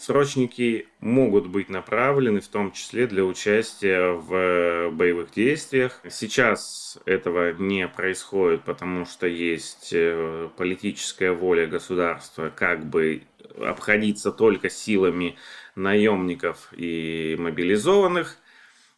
[0.00, 6.00] Срочники могут быть направлены в том числе для участия в э, боевых действиях.
[6.08, 13.24] Сейчас этого не происходит, потому что есть э, политическая воля государства как бы
[13.58, 15.36] обходиться только силами
[15.74, 18.38] наемников и мобилизованных–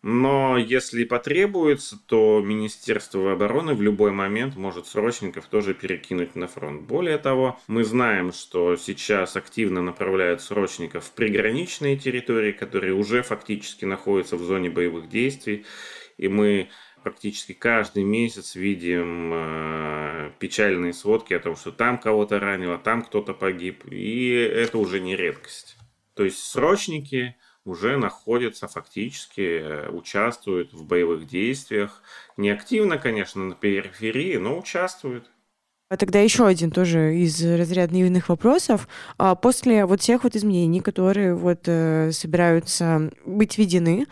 [0.02, 6.82] но если потребуется, то Министерство обороны в любой момент может срочников тоже перекинуть на фронт.
[6.82, 13.84] Более того, мы знаем, что сейчас активно направляют срочников в приграничные территории, которые уже фактически
[13.84, 15.66] находятся в зоне боевых действий.
[16.18, 16.68] И мы
[17.04, 23.34] практически каждый месяц видим э, печальные сводки о том, что там кого-то ранило, там кто-то
[23.34, 23.84] погиб.
[23.88, 25.76] И это уже не редкость.
[26.14, 32.02] То есть срочники уже находятся фактически, э, участвуют в боевых действиях.
[32.36, 35.30] Не активно, конечно, на периферии, но участвуют.
[35.92, 38.88] А тогда еще один тоже из разряда наивных вопросов.
[39.18, 44.06] А после вот всех вот изменений, которые вот э, собираются быть введены,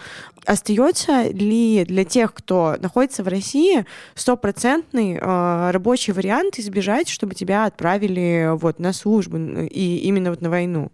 [0.44, 7.64] остается ли для тех, кто находится в России, стопроцентный э, рабочий вариант избежать, чтобы тебя
[7.64, 10.92] отправили вот на службу и именно вот на войну?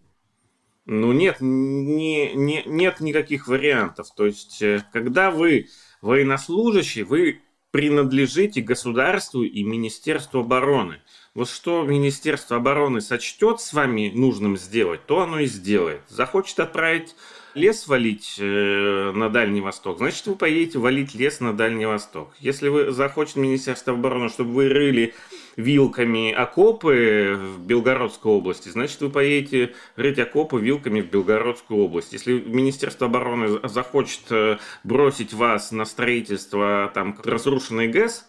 [0.86, 4.08] Ну нет, не, не, нет никаких вариантов.
[4.16, 5.68] То есть, э, когда вы
[6.00, 11.02] военнослужащий, вы принадлежите государству и Министерству обороны.
[11.34, 16.00] Вот что Министерство обороны сочтет с вами нужным сделать, то оно и сделает.
[16.08, 17.16] Захочет отправить
[17.54, 22.32] лес валить э, на Дальний Восток, значит, вы поедете валить лес на Дальний Восток.
[22.38, 25.14] Если вы захочет Министерство обороны, чтобы вы рыли
[25.56, 32.12] вилками окопы в Белгородской области, значит, вы поедете рыть окопы вилками в Белгородскую область.
[32.12, 38.26] Если Министерство обороны захочет э, бросить вас на строительство там разрушенной ГЭС,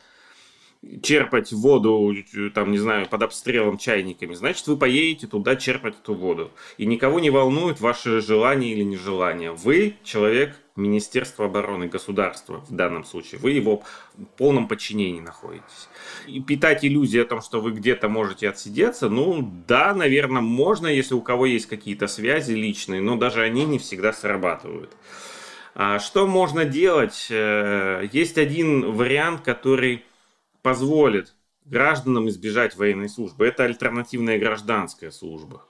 [1.01, 2.15] черпать воду,
[2.53, 6.51] там, не знаю, под обстрелом чайниками, значит, вы поедете туда черпать эту воду.
[6.77, 9.51] И никого не волнует ваше желание или нежелание.
[9.51, 13.39] Вы человек Министерства обороны, государства в данном случае.
[13.39, 13.83] Вы его
[14.15, 15.89] в полном подчинении находитесь.
[16.27, 21.15] И питать иллюзии о том, что вы где-то можете отсидеться, ну да, наверное, можно, если
[21.15, 24.91] у кого есть какие-то связи личные, но даже они не всегда срабатывают.
[25.73, 27.27] А что можно делать?
[27.29, 30.03] Э, есть один вариант, который
[30.61, 31.35] позволит
[31.65, 33.45] гражданам избежать военной службы.
[33.45, 35.63] Это альтернативная гражданская служба.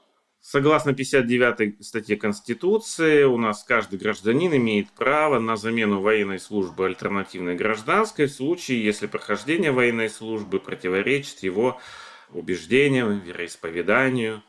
[0.50, 7.56] Согласно 59 статье Конституции, у нас каждый гражданин имеет право на замену военной службы альтернативной
[7.56, 11.82] гражданской в случае, если прохождение военной службы противоречит его
[12.32, 14.42] убеждениям, вероисповеданию,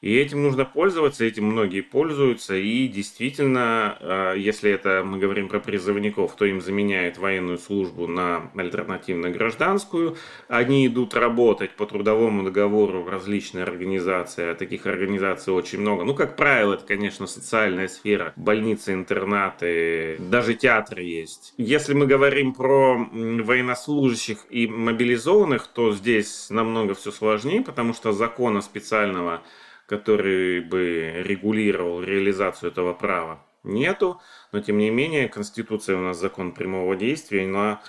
[0.00, 2.54] и этим нужно пользоваться, этим многие пользуются.
[2.54, 8.50] И действительно, а, если это мы говорим про призывников, то им заменяют военную службу на
[8.54, 10.16] альтернативно-гражданскую.
[10.46, 16.04] Они идут работать по трудовому договору в различные организации, а таких организаций очень много.
[16.04, 21.54] Ну, как правило, это, конечно, социальная сфера, больницы, интернаты, даже театры есть.
[21.56, 28.60] Если мы говорим про военнослужащих и мобилизованных, то здесь намного все сложнее, потому что закона
[28.60, 29.42] специального
[29.88, 34.20] который бы регулировал реализацию этого права, нету.
[34.52, 37.80] Но, тем не менее, Конституция у нас закон прямого действия, она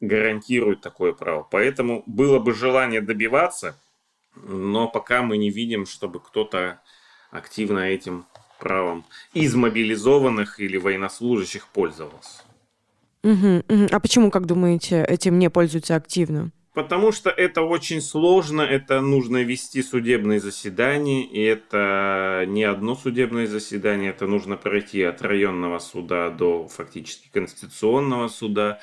[0.00, 1.46] гарантирует такое право.
[1.48, 3.78] Поэтому было бы желание добиваться,
[4.34, 6.80] но пока мы не видим, чтобы кто-то
[7.30, 8.24] активно этим
[8.58, 12.42] правом из мобилизованных или военнослужащих пользовался.
[13.24, 13.86] Угу, угу.
[13.90, 16.50] А почему, как думаете, этим не пользуются активно?
[16.74, 23.46] Потому что это очень сложно, это нужно вести судебные заседания, и это не одно судебное
[23.46, 28.80] заседание, это нужно пройти от районного суда до фактически конституционного суда.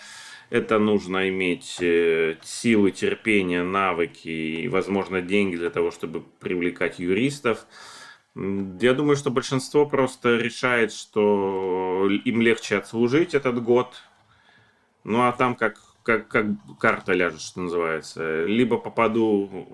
[0.52, 7.66] Это нужно иметь э, силы, терпения, навыки и, возможно, деньги для того, чтобы привлекать юристов.
[8.36, 13.96] Я думаю, что большинство просто решает, что им легче отслужить этот год.
[15.04, 16.46] Ну а там как, как, как
[16.80, 18.46] карта ляжет, что называется.
[18.46, 19.68] Либо попаду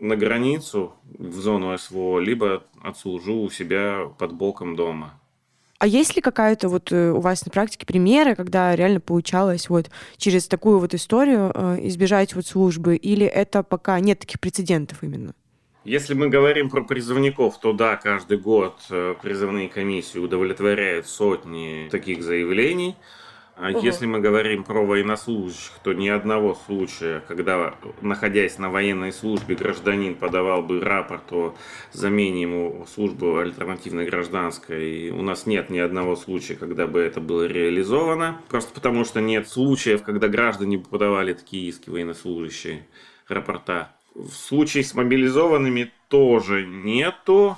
[0.00, 5.18] на границу в зону СВО, либо отслужу у себя под боком дома.
[5.78, 9.90] А есть ли какая-то вот э, у вас на практике примеры, когда реально получалось вот
[10.16, 15.34] через такую вот историю э, избежать вот службы, или это пока нет таких прецедентов именно?
[15.84, 22.22] Если мы говорим про призывников, то да, каждый год э, призывные комиссии удовлетворяют сотни таких
[22.22, 22.96] заявлений.
[23.60, 23.80] А угу.
[23.80, 30.14] Если мы говорим про военнослужащих, то ни одного случая, когда, находясь на военной службе, гражданин
[30.14, 31.56] подавал бы рапорт о
[31.92, 37.48] замене ему службы альтернативной гражданской, у нас нет ни одного случая, когда бы это было
[37.48, 38.40] реализовано.
[38.48, 42.86] Просто потому, что нет случаев, когда граждане подавали такие иски военнослужащие
[43.26, 43.92] рапорта.
[44.14, 47.56] В случае с мобилизованными тоже нету.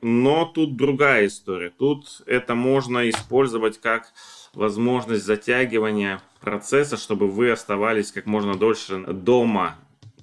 [0.00, 1.70] Но тут другая история.
[1.70, 4.12] Тут это можно использовать как
[4.54, 9.76] возможность затягивания процесса, чтобы вы оставались как можно дольше дома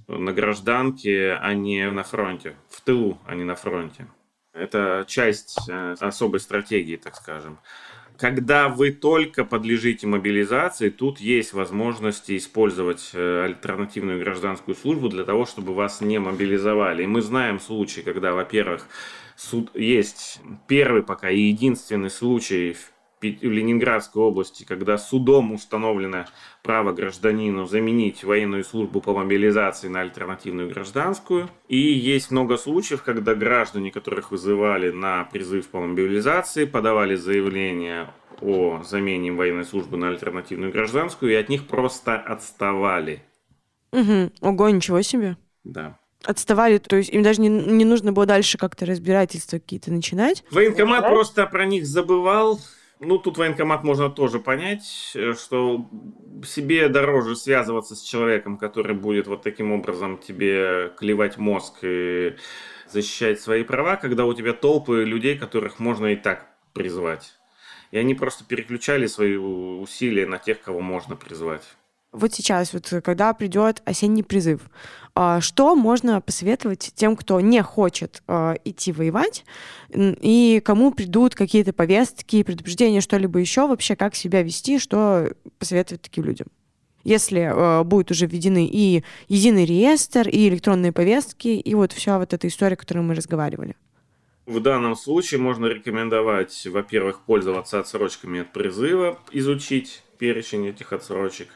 [0.07, 4.07] на гражданке, а не на фронте, в тылу, а не на фронте.
[4.53, 7.59] Это часть э, особой стратегии, так скажем.
[8.17, 15.45] Когда вы только подлежите мобилизации, тут есть возможности использовать э, альтернативную гражданскую службу для того,
[15.45, 17.03] чтобы вас не мобилизовали.
[17.03, 18.87] И мы знаем случаи, когда, во-первых,
[19.35, 22.75] суд есть первый пока и единственный случай
[23.21, 26.25] Ленинградской области, когда судом установлено
[26.63, 31.49] право гражданину заменить военную службу по мобилизации на альтернативную гражданскую.
[31.67, 38.10] И есть много случаев, когда граждане, которых вызывали на призыв по мобилизации, подавали заявление
[38.41, 43.23] о замене военной службы на альтернативную гражданскую, и от них просто отставали.
[43.91, 44.31] Угу.
[44.41, 45.38] Ого, ничего себе.
[45.63, 50.43] Да отставали, то есть им даже не, не нужно было дальше как-то разбирательства какие-то начинать.
[50.51, 52.60] Военкомат просто про них забывал,
[53.01, 55.89] ну, тут военкомат можно тоже понять, э, что
[56.45, 62.35] себе дороже связываться с человеком, который будет вот таким образом тебе клевать мозг и
[62.87, 67.33] защищать свои права, когда у тебя толпы людей, которых можно и так призвать.
[67.89, 71.63] И они просто переключали свои усилия на тех, кого можно призвать
[72.11, 74.61] вот сейчас, вот когда придет осенний призыв,
[75.41, 79.43] что можно посоветовать тем, кто не хочет а, идти воевать,
[79.93, 86.24] и кому придут какие-то повестки, предупреждения, что-либо еще, вообще как себя вести, что посоветовать таким
[86.24, 86.47] людям?
[87.04, 92.34] Если э, будет уже введены и единый реестр, и электронные повестки, и вот вся вот
[92.34, 93.76] эта история, о которой мы разговаривали.
[94.45, 101.47] В данном случае можно рекомендовать, во-первых, пользоваться отсрочками от призыва, изучить перечень этих отсрочек.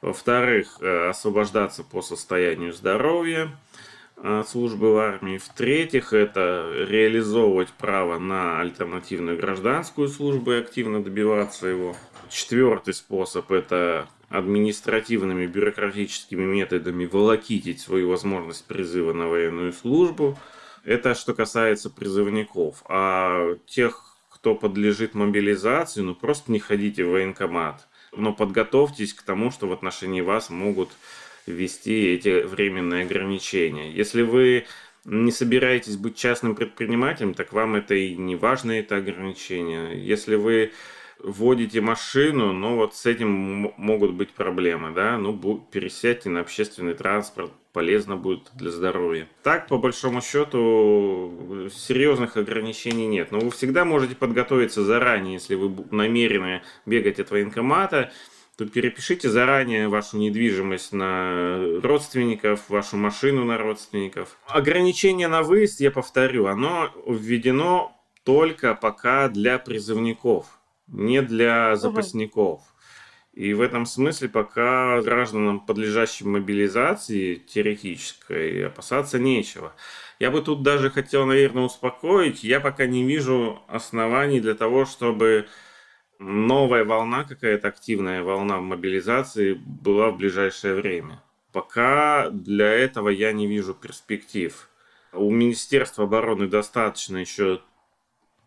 [0.00, 3.50] Во-вторых, э, освобождаться по состоянию здоровья
[4.16, 5.36] от службы в армии.
[5.36, 11.96] В-третьих, это реализовывать право на альтернативную гражданскую службу и активно добиваться его.
[12.30, 20.38] Четвертый способ– это административными бюрократическими методами волокитить свою возможность призыва на военную службу.
[20.84, 22.84] Это что касается призывников.
[22.88, 29.50] А тех, кто подлежит мобилизации, ну просто не ходите в военкомат но подготовьтесь к тому,
[29.50, 30.90] что в отношении вас могут
[31.46, 33.90] ввести эти временные ограничения.
[33.90, 34.66] Если вы
[35.04, 40.04] не собираетесь быть частным предпринимателем, так вам это и не важно, это ограничение.
[40.04, 40.72] Если вы
[41.22, 45.36] водите машину, но вот с этим могут быть проблемы, да, ну,
[45.70, 49.28] пересядьте на общественный транспорт, полезно будет для здоровья.
[49.42, 53.30] Так, по большому счету, серьезных ограничений нет.
[53.30, 58.12] Но вы всегда можете подготовиться заранее, если вы намерены бегать от военкомата,
[58.56, 64.36] то перепишите заранее вашу недвижимость на родственников, вашу машину на родственников.
[64.48, 70.59] Ограничение на выезд, я повторю, оно введено только пока для призывников,
[70.92, 72.62] не для запасников.
[73.32, 79.72] И в этом смысле пока гражданам, подлежащим мобилизации теоретической, опасаться нечего.
[80.18, 82.42] Я бы тут даже хотел, наверное, успокоить.
[82.42, 85.46] Я пока не вижу оснований для того, чтобы
[86.18, 91.22] новая волна, какая-то активная волна мобилизации была в ближайшее время.
[91.52, 94.68] Пока для этого я не вижу перспектив.
[95.12, 97.62] У Министерства обороны достаточно еще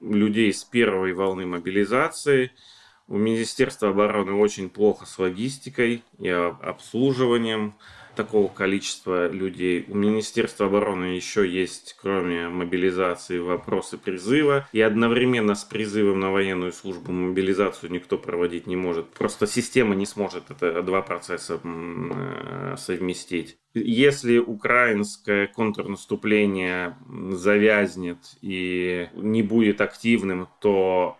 [0.03, 2.51] людей с первой волны мобилизации–
[3.07, 7.75] У Министерства обороны очень плохо с логистикой и обслуживанием
[8.15, 9.85] такого количества людей.
[9.87, 14.67] У Министерства обороны еще есть, кроме мобилизации, вопросы призыва.
[14.71, 19.09] И одновременно с призывом на военную службу мобилизацию никто проводить не может.
[19.11, 23.57] Просто система не сможет это два процесса э, совместить.
[23.73, 26.95] Если украинское контрнаступление
[27.31, 31.17] завязнет и не будет активным, то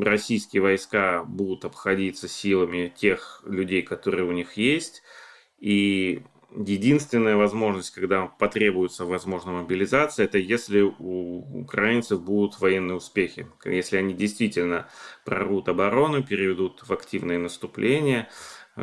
[0.00, 5.02] российские войска будут обходиться силами тех людей, которые у них есть.
[5.58, 6.22] И
[6.54, 13.46] единственная возможность, когда потребуется, возможно, мобилизация, это если у украинцев будут военные успехи.
[13.64, 14.88] Если они действительно
[15.24, 18.28] прорвут оборону, переведут в активное наступление,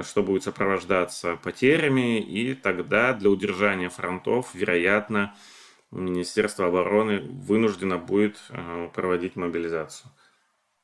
[0.01, 5.35] что будет сопровождаться потерями, и тогда для удержания фронтов, вероятно,
[5.91, 10.11] Министерство обороны вынуждено будет э, проводить мобилизацию.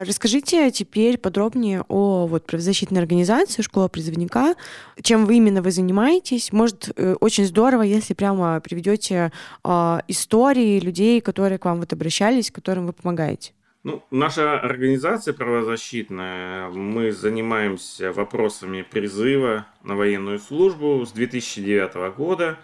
[0.05, 4.55] Расскажите теперь подробнее о вот, правозащитной организации «Школа призывника».
[5.01, 6.51] Чем вы именно вы занимаетесь?
[6.51, 9.31] Может, э, очень здорово, если прямо приведете
[9.63, 13.53] э, истории людей, которые к вам вот обращались, которым вы помогаете.
[13.83, 22.57] Ну, наша организация правозащитная, мы занимаемся вопросами призыва на военную службу с 2009 года.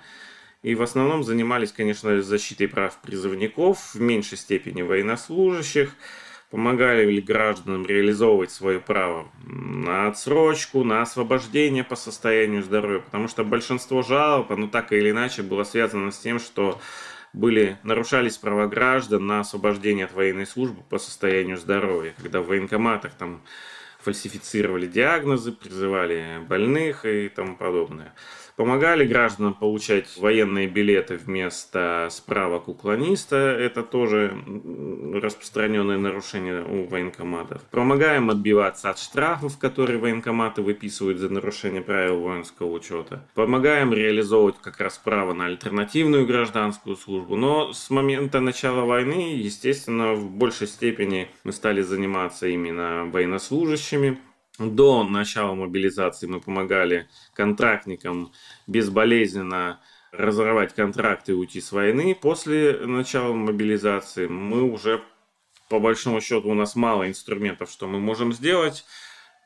[0.61, 5.95] И в основном занимались, конечно, защитой прав призывников, в меньшей степени военнослужащих
[6.49, 13.43] помогали ли гражданам реализовывать свое право на отсрочку, на освобождение по состоянию здоровья, потому что
[13.43, 16.79] большинство жалоб, оно так или иначе было связано с тем, что
[17.33, 23.13] были, нарушались права граждан на освобождение от военной службы по состоянию здоровья, когда в военкоматах
[23.13, 23.41] там
[23.99, 28.15] фальсифицировали диагнозы, призывали больных и тому подобное.
[28.59, 33.37] Помогали гражданам получать военные билеты вместо справок уклониста.
[33.37, 34.37] Это тоже
[35.13, 37.61] распространенное нарушение у военкоматов.
[37.71, 43.25] Помогаем отбиваться от штрафов, которые военкоматы выписывают за нарушение правил воинского учета.
[43.33, 47.37] Помогаем реализовывать как раз право на альтернативную гражданскую службу.
[47.37, 54.19] Но с момента начала войны, естественно, в большей степени мы стали заниматься именно военнослужащими
[54.59, 58.31] до начала мобилизации мы помогали контрактникам
[58.67, 59.79] безболезненно
[60.11, 62.15] разорвать контракты и уйти с войны.
[62.19, 65.01] После начала мобилизации мы уже,
[65.69, 68.85] по большому счету, у нас мало инструментов, что мы можем сделать.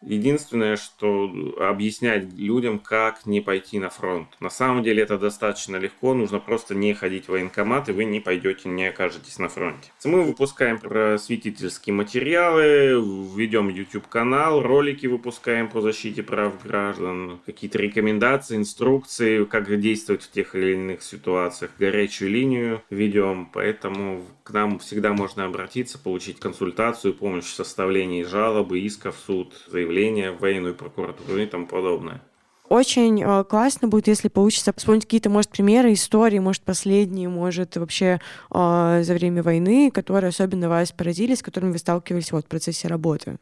[0.06, 4.28] Единственное, что объяснять людям, как не пойти на фронт.
[4.40, 8.20] На самом деле это достаточно легко, нужно просто не ходить в военкомат, и вы не
[8.20, 9.92] пойдете, не окажетесь на фронте.
[10.04, 13.02] Мы выпускаем просветительские материалы,
[13.36, 20.54] ведем YouTube-канал, ролики выпускаем по защите прав граждан, какие-то рекомендации, инструкции, как действовать в тех
[20.56, 27.46] или иных ситуациях, горячую линию ведем, поэтому к нам всегда можно обратиться, получить консультацию, помощь
[27.46, 32.22] в составлении жалобы, иска в суд, заявления заявления в военную прокуратуру и тому подобное.
[32.70, 38.20] Очень э, классно будет, если получится вспомнить какие-то, может, примеры, истории, может, последние, может, вообще
[38.50, 42.88] э, за время войны, которые особенно вас поразили, с которыми вы сталкивались вот, в процессе
[42.88, 43.38] работы.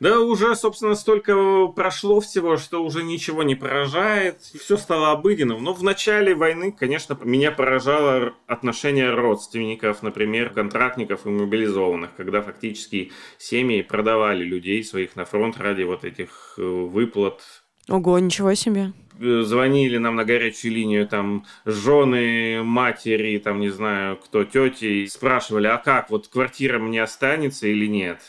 [0.00, 4.40] Да уже, собственно, столько прошло всего, что уже ничего не поражает.
[4.40, 5.62] Все стало обыденным.
[5.62, 13.12] Но в начале войны, конечно, меня поражало отношение родственников, например, контрактников и мобилизованных, когда фактически
[13.38, 17.42] семьи продавали людей своих на фронт ради вот этих э, выплат.
[17.88, 24.16] Ого, ничего себе э, звонили нам на горячую линию там жены, матери, там не знаю
[24.16, 28.20] кто, тети, спрашивали, а как, вот квартира мне останется или нет?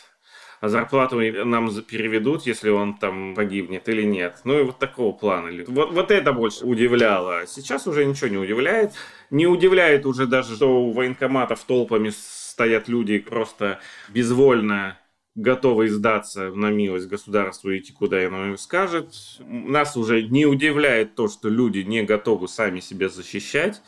[0.61, 4.41] Зарплату нам переведут, если он там погибнет или нет.
[4.43, 5.51] Ну и вот такого плана.
[5.67, 7.45] Вот, вот это больше удивляло.
[7.47, 8.93] Сейчас уже ничего не удивляет.
[9.29, 13.79] Не удивляет уже даже, что у военкоматов толпами стоят люди просто
[14.09, 14.97] безвольно
[15.35, 19.13] готовы сдаться на милость государству и идти куда оно скажет.
[19.39, 23.81] Нас уже не удивляет то, что люди не готовы сами себя защищать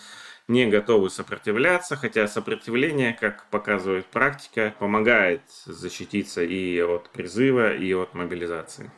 [0.49, 8.15] не готовы сопротивляться, хотя сопротивление, как показывает практика, помогает защититься и от призыва, и от
[8.15, 8.91] мобилизации.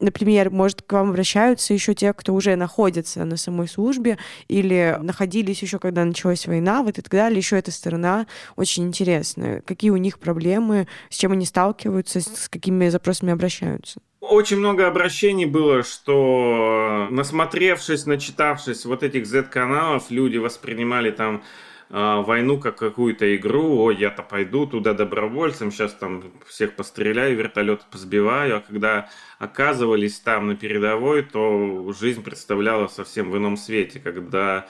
[0.00, 4.18] Например, может, к вам обращаются еще те, кто уже находится на самой службе
[4.48, 7.38] или находились еще, когда началась война, вот и так далее.
[7.38, 8.26] Еще эта сторона
[8.56, 9.62] очень интересная.
[9.62, 14.00] Какие у них проблемы, с чем они сталкиваются, с какими запросами обращаются?
[14.28, 21.42] Очень много обращений было, что насмотревшись, начитавшись вот этих Z-каналов, люди воспринимали там
[21.90, 23.78] э, войну как какую-то игру.
[23.84, 28.56] О, я-то пойду туда добровольцем, сейчас там всех постреляю, вертолет позбиваю.
[28.56, 29.08] А когда
[29.38, 34.66] оказывались там на передовой, то жизнь представляла совсем в ином свете, когда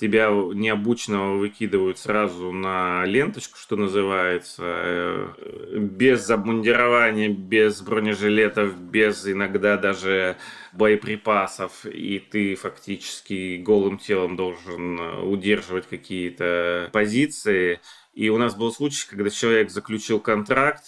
[0.00, 9.76] тебя необученного выкидывают сразу на ленточку, что называется, э, без обмундирования, без бронежилетов, без иногда
[9.76, 10.38] даже
[10.72, 14.98] боеприпасов, и ты фактически голым телом должен
[15.30, 17.80] удерживать какие-то позиции.
[18.14, 20.84] И у нас был случай, когда человек заключил контракт,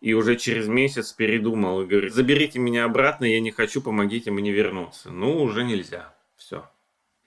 [0.00, 4.50] и уже через месяц передумал и говорит, заберите меня обратно, я не хочу, помогите мне
[4.50, 5.10] вернуться.
[5.10, 6.14] Ну, уже нельзя.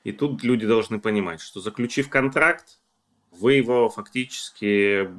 [0.04, 2.80] И тут люди должны понимать, что заключив контракт,
[3.32, 5.10] вы его фактически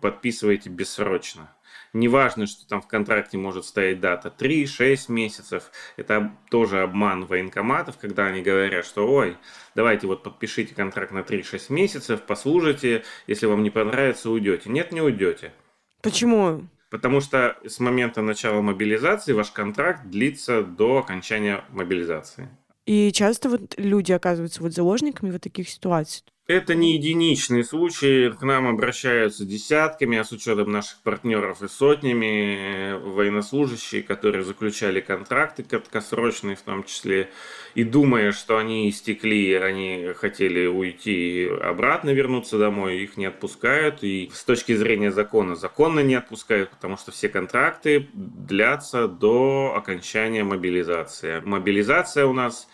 [0.00, 1.54] подписываете бессрочно.
[1.92, 5.70] Неважно, что там в контракте может стоять дата 3-6 месяцев.
[5.96, 9.36] Это тоже обман военкоматов, когда они говорят, что ой,
[9.74, 14.70] давайте вот подпишите контракт на 3-6 месяцев, послужите, если вам не понравится, уйдете.
[14.70, 15.52] Нет, не уйдете.
[16.00, 16.68] Почему?
[16.90, 22.48] Потому что с момента начала мобилизации ваш контракт длится до окончания мобилизации.
[22.90, 26.24] И часто вот люди оказываются вот заложниками вот таких ситуаций.
[26.50, 28.28] Это не единичный случай.
[28.32, 34.98] К нам обращаются десятками, а с учетом наших партнеров и сотнями э, военнослужащие, которые заключали
[34.98, 37.30] контракты краткосрочные в том числе,
[37.76, 44.02] и думая, что они истекли, они хотели уйти обратно вернуться домой, их не отпускают.
[44.02, 50.42] И с точки зрения закона, законно не отпускают, потому что все контракты длятся до окончания
[50.42, 51.42] мобилизации.
[51.44, 52.66] Мобилизация у нас,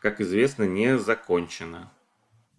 [0.00, 1.88] как известно, не закончена.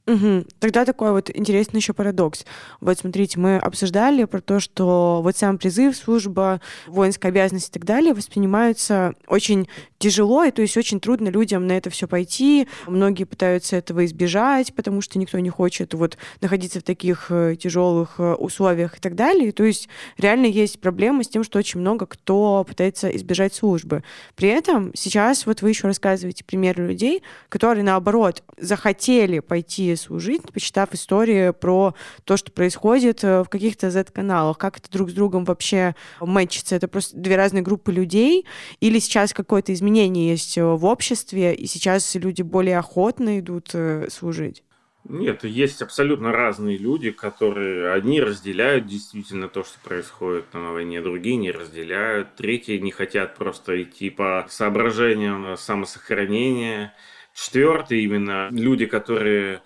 [0.05, 0.45] Угу.
[0.59, 2.45] Тогда такой вот интересный еще парадокс.
[2.81, 7.85] Вот смотрите, мы обсуждали про то, что вот сам призыв, служба, воинская обязанность и так
[7.85, 12.67] далее воспринимаются очень тяжело, и то есть очень трудно людям на это все пойти.
[12.85, 18.15] Многие пытаются этого избежать, потому что никто не хочет вот находиться в таких э, тяжелых
[18.17, 19.53] э, условиях и так далее.
[19.53, 19.87] То есть
[20.17, 24.03] реально есть проблема с тем, что очень много кто пытается избежать службы.
[24.35, 30.93] При этом сейчас вот вы еще рассказываете примеры людей, которые наоборот захотели пойти служить, почитав
[30.93, 35.95] истории про то, что происходит э, в каких-то Z-каналах, как это друг с другом вообще
[36.19, 36.75] мэчится.
[36.75, 38.45] Это просто две разные группы людей,
[38.79, 44.07] или сейчас какое-то изменение есть э, в обществе, и сейчас люди более охотно идут э,
[44.09, 44.63] служить?
[45.05, 51.35] Нет, есть абсолютно разные люди, которые одни разделяют действительно то, что происходит на войне, другие
[51.35, 56.93] не разделяют, третьи не хотят просто идти по соображениям самосохранения,
[57.33, 59.61] четвертые именно люди, которые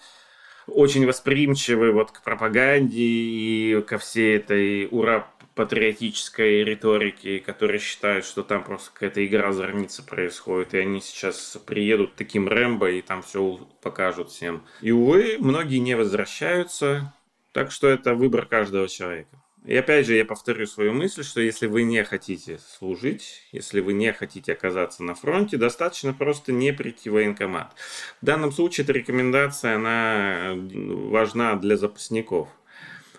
[0.67, 8.43] очень восприимчивы вот к пропаганде и ко всей этой ура патриотической риторике, которые считают, что
[8.43, 13.67] там просто какая-то игра зорницы происходит, и они сейчас приедут таким Рэмбо и там все
[13.81, 14.63] покажут всем.
[14.81, 17.11] И, увы, многие не возвращаются,
[17.53, 19.41] так что это выбор каждого человека.
[19.65, 23.93] И опять же, я повторю свою мысль, что если вы не хотите служить, если вы
[23.93, 27.73] не хотите оказаться на фронте, достаточно просто не прийти в военкомат.
[28.21, 32.47] В данном случае эта рекомендация, она важна для запасников.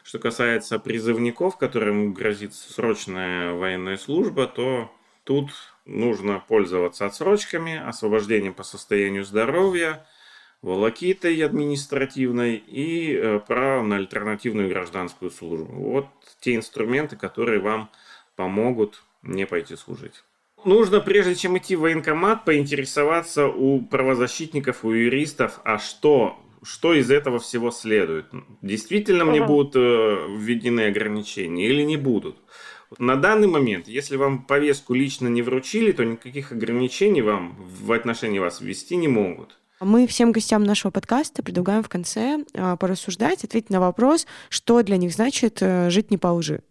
[0.03, 4.91] Что касается призывников, которым грозит срочная военная служба, то
[5.25, 5.51] тут
[5.85, 10.07] нужно пользоваться отсрочками, освобождением по состоянию здоровья–
[10.63, 15.73] волокитой административной и э, право на альтернативную гражданскую службу.
[15.73, 16.07] Вот
[16.41, 17.91] те инструменты, которые вам
[18.37, 20.25] помогут не пойти служить.
[20.65, 27.11] Нужно, прежде чем идти в военкомат, поинтересоваться у правозащитников, у юристов, а что, что из
[27.11, 28.27] этого всего следует.
[28.61, 32.37] Действительно мне будут э, введены ограничения или не будут.
[32.99, 38.39] На данный момент, если вам повестку лично не вручили, то никаких ограничений вам в отношении
[38.39, 39.59] вас ввести не могут.
[39.81, 44.97] Мы всем гостям нашего подкаста предлагаем в конце а, порассуждать, ответить на вопрос, что для
[44.97, 46.63] них значит э, жить не по лжи.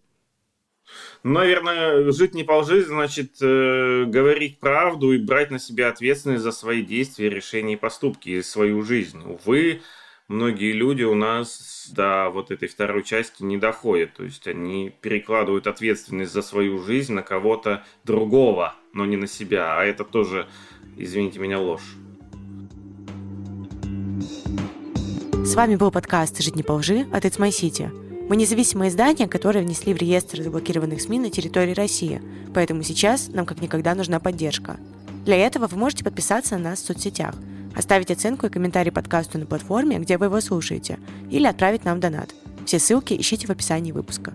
[1.23, 6.51] Наверное, жить не по лжи значит э, говорить правду и брать на себя ответственность за
[6.51, 9.23] свои действия, решения и поступки, и свою жизнь.
[9.23, 9.81] Увы,
[10.27, 14.15] многие люди у нас до вот этой второй части не доходят.
[14.15, 19.79] То есть они перекладывают ответственность за свою жизнь на кого-то другого, но не на себя.
[19.79, 20.45] А это тоже,
[20.97, 21.95] извините меня, ложь.
[25.47, 27.89] С вами был подкаст «Жить не по лжи» от It's My City.
[28.27, 32.21] Мы независимое издание, которое внесли в реестр заблокированных СМИ на территории России,
[32.53, 34.75] поэтому сейчас нам как никогда нужна поддержка.
[35.23, 37.33] Для этого вы можете подписаться на нас в соцсетях,
[37.73, 40.99] оставить оценку и комментарий подкасту на платформе, где вы его слушаете,
[41.31, 42.35] или отправить нам донат.
[42.65, 44.33] Все ссылки ищите в описании выпуска.